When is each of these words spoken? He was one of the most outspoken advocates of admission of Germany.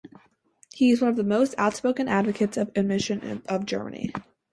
He 0.73 0.89
was 0.89 0.99
one 0.99 1.11
of 1.11 1.15
the 1.15 1.23
most 1.23 1.53
outspoken 1.59 2.07
advocates 2.07 2.57
of 2.57 2.71
admission 2.75 3.43
of 3.47 3.67
Germany. 3.67 4.11